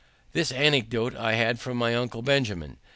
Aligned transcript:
This 0.31 0.51
anecdote 0.51 1.15
I 1.15 1.33
had 1.33 1.59
from 1.59 1.77
my 1.77 1.93
uncle 1.93 2.23
Benjamin. 2.23 2.77